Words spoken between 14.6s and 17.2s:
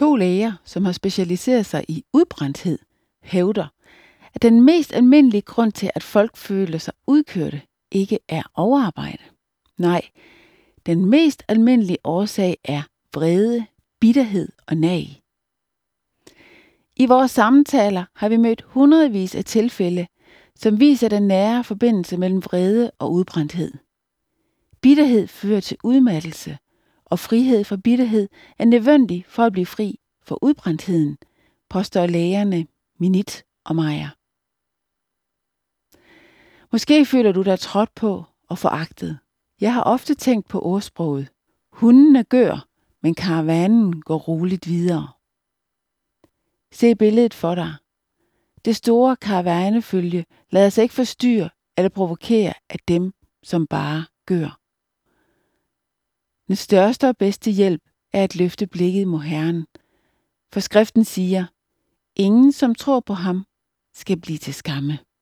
og nag. I